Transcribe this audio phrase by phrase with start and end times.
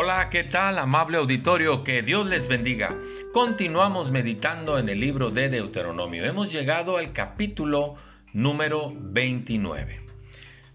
[0.00, 1.82] Hola, ¿qué tal, amable auditorio?
[1.82, 2.96] Que Dios les bendiga.
[3.32, 6.24] Continuamos meditando en el libro de Deuteronomio.
[6.24, 7.96] Hemos llegado al capítulo
[8.32, 10.00] número 29.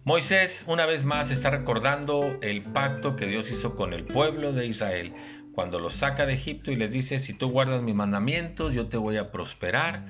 [0.03, 4.67] Moisés una vez más está recordando el pacto que Dios hizo con el pueblo de
[4.67, 5.13] Israel
[5.53, 8.97] cuando los saca de Egipto y les dice, si tú guardas mis mandamientos, yo te
[8.97, 10.05] voy a prosperar,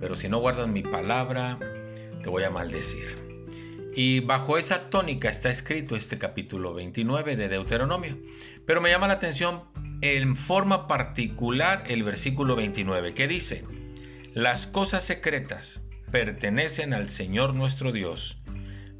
[0.00, 1.56] pero si no guardas mi palabra,
[2.20, 3.26] te voy a maldecir.
[3.98, 8.18] Y bajo esa tónica está escrito este capítulo 29 de Deuteronomio.
[8.66, 9.62] Pero me llama la atención
[10.00, 13.64] en forma particular el versículo 29 que dice,
[14.34, 18.38] las cosas secretas pertenecen al Señor nuestro Dios,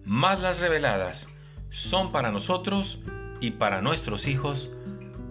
[0.04, 1.28] más las reveladas
[1.68, 3.02] son para nosotros
[3.40, 4.70] y para nuestros hijos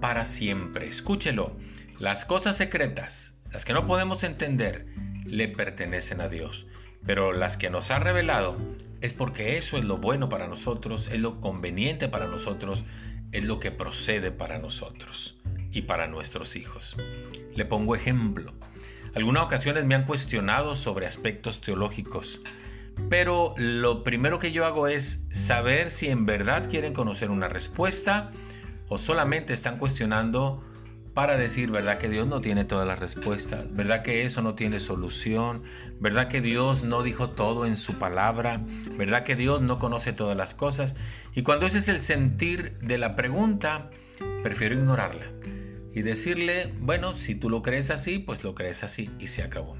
[0.01, 0.87] para siempre.
[0.87, 1.55] Escúchelo,
[1.97, 4.85] las cosas secretas, las que no podemos entender,
[5.25, 6.67] le pertenecen a Dios,
[7.05, 8.57] pero las que nos ha revelado
[9.01, 12.83] es porque eso es lo bueno para nosotros, es lo conveniente para nosotros,
[13.35, 15.35] es lo que procede para nosotros
[15.71, 16.95] y para nuestros hijos.
[17.53, 18.53] Le pongo ejemplo.
[19.13, 22.39] Algunas ocasiones me han cuestionado sobre aspectos teológicos,
[23.09, 28.31] pero lo primero que yo hago es saber si en verdad quieren conocer una respuesta
[28.87, 30.63] o solamente están cuestionando
[31.15, 33.73] para decir, ¿verdad que Dios no tiene todas las respuestas?
[33.73, 35.63] ¿Verdad que eso no tiene solución?
[36.01, 38.61] ¿Verdad que Dios no dijo todo en su palabra?
[38.97, 40.97] ¿Verdad que Dios no conoce todas las cosas?
[41.33, 43.89] Y cuando ese es el sentir de la pregunta,
[44.43, 45.25] prefiero ignorarla
[45.93, 49.77] y decirle, bueno, si tú lo crees así, pues lo crees así y se acabó.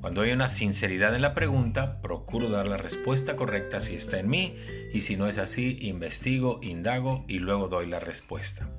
[0.00, 4.30] Cuando hay una sinceridad en la pregunta, procuro dar la respuesta correcta si está en
[4.30, 4.56] mí
[4.94, 8.70] y si no es así, investigo, indago y luego doy la respuesta.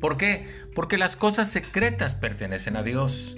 [0.00, 0.48] ¿Por qué?
[0.74, 3.36] Porque las cosas secretas pertenecen a Dios,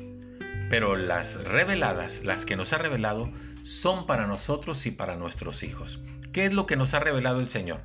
[0.70, 3.28] pero las reveladas, las que nos ha revelado,
[3.64, 6.00] son para nosotros y para nuestros hijos.
[6.32, 7.80] ¿Qué es lo que nos ha revelado el Señor?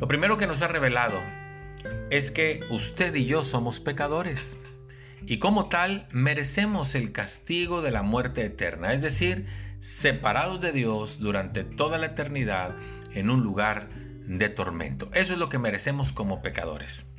[0.00, 1.20] Lo primero que nos ha revelado
[2.10, 4.59] es que usted y yo somos pecadores
[5.26, 9.46] y como tal merecemos el castigo de la muerte eterna, es decir,
[9.80, 12.74] separados de Dios durante toda la eternidad
[13.12, 13.88] en un lugar
[14.26, 15.10] de tormento.
[15.12, 17.10] Eso es lo que merecemos como pecadores.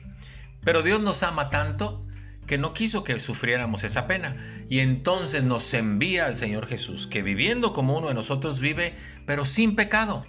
[0.63, 2.05] Pero Dios nos ama tanto
[2.47, 4.35] que no quiso que sufriéramos esa pena.
[4.69, 8.95] Y entonces nos envía al Señor Jesús, que viviendo como uno de nosotros vive,
[9.25, 10.25] pero sin pecado.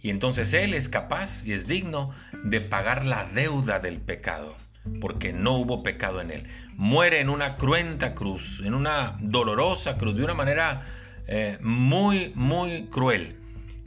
[0.00, 2.12] Y entonces Él es capaz y es digno
[2.44, 4.54] de pagar la deuda del pecado,
[5.00, 6.46] porque no hubo pecado en Él.
[6.74, 10.86] Muere en una cruenta cruz, en una dolorosa cruz, de una manera
[11.26, 13.36] eh, muy, muy cruel.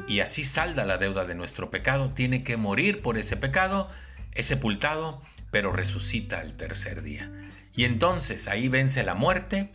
[0.08, 2.12] Y así salda la deuda de nuestro pecado.
[2.12, 3.90] Tiene que morir por ese pecado,
[4.34, 5.22] es sepultado
[5.52, 7.32] pero resucita al tercer día.
[7.76, 9.70] Y entonces ahí vence la muerte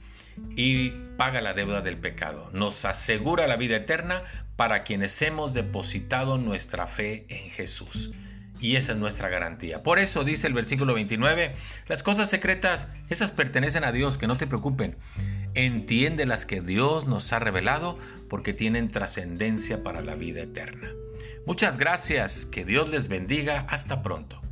[0.56, 2.50] y paga la deuda del pecado.
[2.52, 4.22] Nos asegura la vida eterna
[4.56, 8.12] para quienes hemos depositado nuestra fe en Jesús.
[8.60, 9.82] Y esa es nuestra garantía.
[9.82, 11.54] Por eso dice el versículo 29,
[11.88, 14.97] las cosas secretas, esas pertenecen a Dios, que no te preocupen.
[15.54, 17.98] Entiende las que Dios nos ha revelado
[18.28, 20.93] porque tienen trascendencia para la vida eterna.
[21.47, 24.44] Muchas gracias, que Dios les bendiga, hasta pronto.